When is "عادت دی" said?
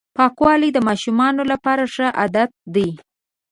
2.19-2.89